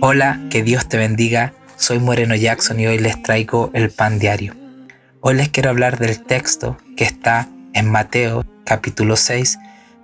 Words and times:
Hola, 0.00 0.40
que 0.48 0.62
Dios 0.62 0.88
te 0.88 0.96
bendiga. 0.96 1.52
Soy 1.76 1.98
Moreno 1.98 2.34
Jackson 2.34 2.80
y 2.80 2.86
hoy 2.86 2.98
les 2.98 3.22
traigo 3.22 3.70
el 3.74 3.90
pan 3.90 4.18
diario. 4.18 4.54
Hoy 5.20 5.34
les 5.34 5.50
quiero 5.50 5.68
hablar 5.68 5.98
del 5.98 6.22
texto 6.22 6.78
que 6.96 7.04
está 7.04 7.50
en 7.74 7.90
Mateo 7.90 8.46
capítulo 8.64 9.16
6, 9.16 9.58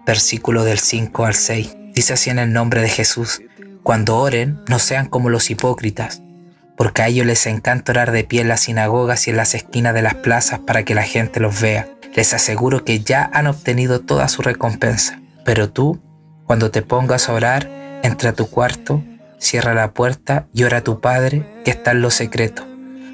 versículo 0.05 0.63
del 0.65 0.79
5 0.79 1.25
al 1.25 1.33
6. 1.35 1.75
Dice 1.95 2.13
así 2.13 2.29
en 2.29 2.39
el 2.39 2.53
nombre 2.53 2.83
de 2.83 2.91
Jesús, 2.91 3.41
cuando 3.83 4.19
oren 4.19 4.61
no 4.69 4.79
sean 4.79 5.09
como 5.09 5.31
los 5.31 5.51
hipócritas, 5.51 6.21
porque 6.77 7.01
a 7.01 7.09
ellos 7.09 7.25
les 7.25 7.47
encanta 7.47 7.93
orar 7.93 8.13
de 8.13 8.25
pie 8.25 8.43
en 8.43 8.49
las 8.49 8.61
sinagogas 8.61 9.27
y 9.27 9.31
en 9.31 9.39
las 9.39 9.55
esquinas 9.55 9.95
de 9.95 10.03
las 10.03 10.17
plazas 10.17 10.59
para 10.61 10.85
que 10.85 10.95
la 10.95 11.05
gente 11.05 11.41
los 11.41 11.63
vea. 11.63 11.89
Les 12.15 12.35
aseguro 12.35 12.85
que 12.85 13.01
ya 13.01 13.31
han 13.33 13.47
obtenido 13.47 14.03
toda 14.03 14.29
su 14.29 14.43
recompensa. 14.43 15.19
Pero 15.47 15.71
tú, 15.71 15.99
cuando 16.45 16.71
te 16.71 16.83
pongas 16.83 17.31
a 17.31 17.33
orar, 17.33 17.82
entra 18.03 18.31
a 18.31 18.33
tu 18.35 18.49
cuarto, 18.49 19.03
cierra 19.39 19.75
la 19.75 19.93
puerta 19.93 20.47
y 20.53 20.65
ora 20.65 20.79
a 20.79 20.85
tu 20.85 21.01
Padre 21.01 21.45
que 21.65 21.71
está 21.71 21.93
en 21.93 22.03
lo 22.03 22.11
secreto. 22.11 22.67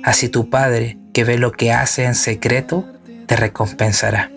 Así 0.04 0.28
tu 0.28 0.50
Padre, 0.50 0.98
que 1.12 1.24
ve 1.24 1.38
lo 1.38 1.52
que 1.52 1.72
hace 1.72 2.04
en 2.04 2.14
secreto, 2.14 2.84
te 3.26 3.36
recompensará. 3.36 4.30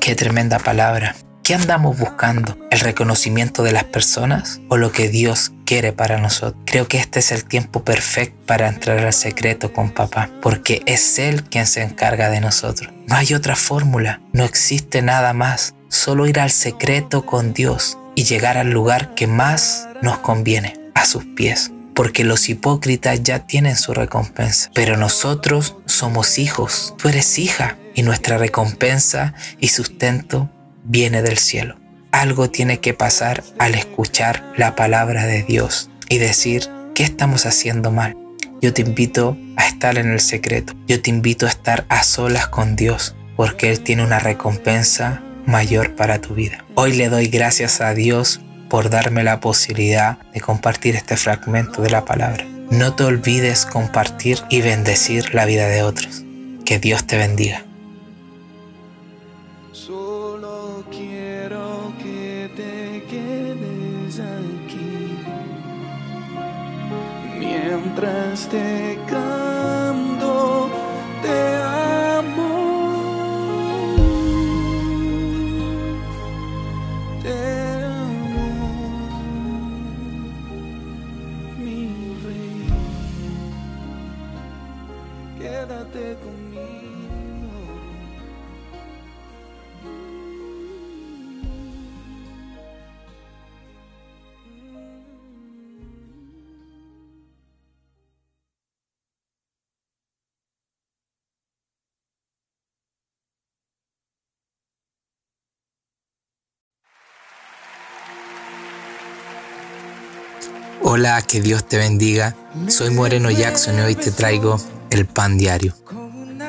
Qué 0.00 0.14
tremenda 0.14 0.58
palabra. 0.58 1.14
¿Qué 1.42 1.54
andamos 1.54 1.98
buscando? 1.98 2.56
¿El 2.70 2.80
reconocimiento 2.80 3.62
de 3.62 3.72
las 3.72 3.84
personas 3.84 4.60
o 4.70 4.78
lo 4.78 4.92
que 4.92 5.10
Dios 5.10 5.52
quiere 5.66 5.92
para 5.92 6.18
nosotros? 6.18 6.62
Creo 6.64 6.88
que 6.88 6.96
este 6.96 7.18
es 7.18 7.32
el 7.32 7.44
tiempo 7.44 7.84
perfecto 7.84 8.46
para 8.46 8.66
entrar 8.66 9.00
al 9.00 9.12
secreto 9.12 9.70
con 9.72 9.90
papá, 9.90 10.30
porque 10.40 10.82
es 10.86 11.18
Él 11.18 11.44
quien 11.44 11.66
se 11.66 11.82
encarga 11.82 12.30
de 12.30 12.40
nosotros. 12.40 12.90
No 13.08 13.16
hay 13.16 13.34
otra 13.34 13.56
fórmula, 13.56 14.22
no 14.32 14.44
existe 14.44 15.02
nada 15.02 15.34
más, 15.34 15.74
solo 15.88 16.26
ir 16.26 16.40
al 16.40 16.50
secreto 16.50 17.26
con 17.26 17.52
Dios 17.52 17.98
y 18.14 18.24
llegar 18.24 18.58
al 18.58 18.70
lugar 18.70 19.14
que 19.14 19.26
más 19.26 19.88
nos 20.02 20.18
conviene, 20.18 20.74
a 20.94 21.04
sus 21.06 21.24
pies 21.24 21.70
porque 21.94 22.24
los 22.24 22.48
hipócritas 22.48 23.22
ya 23.22 23.46
tienen 23.46 23.76
su 23.76 23.94
recompensa. 23.94 24.70
Pero 24.74 24.96
nosotros 24.96 25.76
somos 25.86 26.38
hijos, 26.38 26.94
tú 26.98 27.08
eres 27.08 27.38
hija, 27.38 27.78
y 27.94 28.02
nuestra 28.02 28.36
recompensa 28.36 29.34
y 29.60 29.68
sustento 29.68 30.50
viene 30.82 31.22
del 31.22 31.38
cielo. 31.38 31.76
Algo 32.10 32.50
tiene 32.50 32.80
que 32.80 32.94
pasar 32.94 33.42
al 33.58 33.74
escuchar 33.74 34.52
la 34.56 34.74
palabra 34.74 35.26
de 35.26 35.42
Dios 35.42 35.90
y 36.08 36.18
decir, 36.18 36.68
¿qué 36.94 37.04
estamos 37.04 37.46
haciendo 37.46 37.90
mal? 37.90 38.16
Yo 38.60 38.72
te 38.72 38.82
invito 38.82 39.36
a 39.56 39.66
estar 39.66 39.98
en 39.98 40.10
el 40.10 40.20
secreto. 40.20 40.74
Yo 40.86 41.00
te 41.00 41.10
invito 41.10 41.46
a 41.46 41.50
estar 41.50 41.86
a 41.88 42.02
solas 42.02 42.48
con 42.48 42.76
Dios, 42.76 43.14
porque 43.36 43.70
Él 43.70 43.80
tiene 43.80 44.04
una 44.04 44.18
recompensa 44.18 45.22
mayor 45.46 45.94
para 45.94 46.20
tu 46.20 46.34
vida. 46.34 46.64
Hoy 46.74 46.92
le 46.92 47.08
doy 47.08 47.28
gracias 47.28 47.80
a 47.80 47.94
Dios 47.94 48.40
por 48.68 48.90
darme 48.90 49.24
la 49.24 49.40
posibilidad 49.40 50.18
de 50.32 50.40
compartir 50.40 50.96
este 50.96 51.16
fragmento 51.16 51.82
de 51.82 51.90
la 51.90 52.04
palabra. 52.04 52.44
No 52.70 52.94
te 52.94 53.04
olvides 53.04 53.66
compartir 53.66 54.38
y 54.50 54.62
bendecir 54.62 55.34
la 55.34 55.44
vida 55.44 55.68
de 55.68 55.82
otros. 55.82 56.24
Que 56.64 56.78
Dios 56.78 57.06
te 57.06 57.16
bendiga. 57.16 57.64
te 68.50 68.98
Quédate 85.44 86.16
conmigo. 86.22 86.64
Hola, 110.80 111.20
que 111.20 111.42
Dios 111.42 111.68
te 111.68 111.76
bendiga. 111.76 112.34
Soy 112.68 112.88
Moreno 112.88 113.30
Jackson 113.30 113.78
y 113.78 113.82
hoy 113.82 113.94
te 113.94 114.10
traigo 114.10 114.58
el 114.94 115.06
pan 115.06 115.36
diario. 115.36 115.74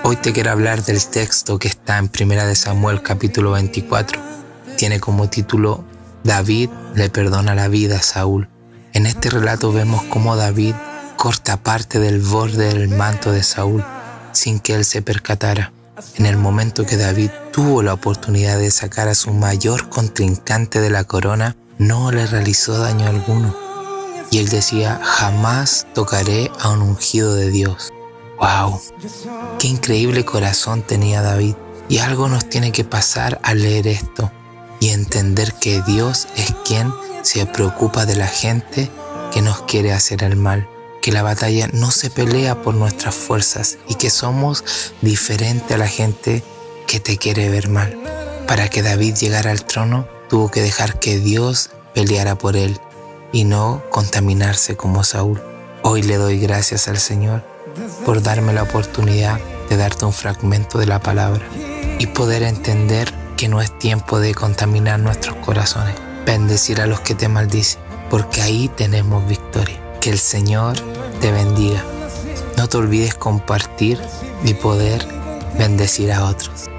Hoy 0.03 0.17
te 0.17 0.31
quiero 0.31 0.51
hablar 0.51 0.83
del 0.83 1.03
texto 1.03 1.57
que 1.57 1.67
está 1.67 1.97
en 1.97 2.09
Primera 2.09 2.45
de 2.45 2.55
Samuel 2.55 3.01
capítulo 3.01 3.51
24. 3.51 4.21
Tiene 4.77 4.99
como 4.99 5.29
título 5.29 5.83
David 6.23 6.69
le 6.93 7.09
perdona 7.09 7.55
la 7.55 7.67
vida 7.69 7.97
a 7.97 8.01
Saúl. 8.03 8.47
En 8.93 9.07
este 9.07 9.31
relato 9.31 9.71
vemos 9.71 10.03
cómo 10.03 10.35
David 10.35 10.75
corta 11.17 11.57
parte 11.57 11.99
del 11.99 12.21
borde 12.21 12.71
del 12.71 12.89
manto 12.89 13.31
de 13.31 13.41
Saúl 13.41 13.83
sin 14.31 14.59
que 14.59 14.75
él 14.75 14.85
se 14.85 15.01
percatara. 15.01 15.71
En 16.13 16.27
el 16.27 16.37
momento 16.37 16.85
que 16.85 16.97
David 16.97 17.31
tuvo 17.51 17.81
la 17.81 17.93
oportunidad 17.93 18.59
de 18.59 18.69
sacar 18.69 19.07
a 19.07 19.15
su 19.15 19.33
mayor 19.33 19.89
contrincante 19.89 20.81
de 20.81 20.91
la 20.91 21.03
corona, 21.03 21.55
no 21.79 22.11
le 22.11 22.27
realizó 22.27 22.77
daño 22.77 23.07
alguno 23.07 23.55
y 24.29 24.39
él 24.39 24.49
decía, 24.49 24.99
jamás 25.03 25.87
tocaré 25.93 26.51
a 26.59 26.69
un 26.69 26.81
ungido 26.81 27.33
de 27.33 27.49
Dios. 27.49 27.91
¡Wow! 28.39 28.81
¡Qué 29.59 29.67
increíble 29.67 30.25
corazón 30.25 30.81
tenía 30.81 31.21
David! 31.21 31.55
Y 31.87 31.99
algo 31.99 32.27
nos 32.27 32.49
tiene 32.49 32.71
que 32.71 32.83
pasar 32.83 33.39
al 33.43 33.61
leer 33.61 33.87
esto 33.87 34.31
y 34.79 34.89
entender 34.89 35.53
que 35.53 35.81
Dios 35.83 36.27
es 36.35 36.53
quien 36.65 36.91
se 37.21 37.45
preocupa 37.45 38.05
de 38.05 38.15
la 38.15 38.27
gente 38.27 38.89
que 39.31 39.41
nos 39.41 39.61
quiere 39.63 39.93
hacer 39.93 40.23
el 40.23 40.35
mal, 40.35 40.67
que 41.01 41.11
la 41.11 41.23
batalla 41.23 41.69
no 41.71 41.91
se 41.91 42.09
pelea 42.09 42.61
por 42.61 42.73
nuestras 42.73 43.15
fuerzas 43.15 43.77
y 43.87 43.95
que 43.95 44.09
somos 44.09 44.63
diferente 45.01 45.75
a 45.75 45.77
la 45.77 45.87
gente 45.87 46.43
que 46.87 46.99
te 46.99 47.17
quiere 47.17 47.49
ver 47.49 47.69
mal. 47.69 47.97
Para 48.47 48.69
que 48.69 48.81
David 48.81 49.15
llegara 49.15 49.51
al 49.51 49.65
trono, 49.65 50.07
tuvo 50.29 50.51
que 50.51 50.61
dejar 50.61 50.99
que 50.99 51.19
Dios 51.19 51.69
peleara 51.93 52.35
por 52.37 52.57
él 52.57 52.79
y 53.31 53.43
no 53.43 53.83
contaminarse 53.91 54.75
como 54.75 55.03
Saúl. 55.03 55.41
Hoy 55.83 56.01
le 56.01 56.17
doy 56.17 56.39
gracias 56.39 56.87
al 56.87 56.97
Señor 56.97 57.54
por 58.05 58.21
darme 58.21 58.53
la 58.53 58.63
oportunidad 58.63 59.39
de 59.69 59.77
darte 59.77 60.05
un 60.05 60.13
fragmento 60.13 60.77
de 60.77 60.85
la 60.85 60.99
palabra 60.99 61.45
y 61.99 62.07
poder 62.07 62.43
entender 62.43 63.13
que 63.37 63.47
no 63.47 63.61
es 63.61 63.77
tiempo 63.77 64.19
de 64.19 64.33
contaminar 64.33 64.99
nuestros 64.99 65.35
corazones, 65.37 65.95
bendecir 66.25 66.81
a 66.81 66.87
los 66.87 67.01
que 67.01 67.15
te 67.15 67.27
maldicen, 67.27 67.81
porque 68.09 68.41
ahí 68.41 68.69
tenemos 68.69 69.27
victoria. 69.27 69.81
Que 69.99 70.09
el 70.09 70.19
Señor 70.19 70.75
te 71.19 71.31
bendiga. 71.31 71.83
No 72.57 72.67
te 72.67 72.77
olvides 72.77 73.15
compartir 73.15 73.99
y 74.43 74.53
poder 74.53 75.05
bendecir 75.57 76.11
a 76.11 76.25
otros. 76.25 76.69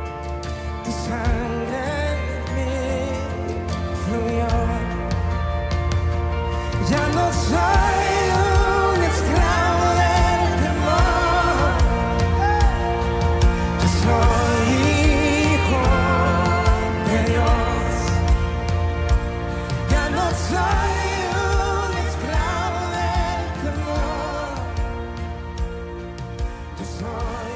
time. 26.99 27.56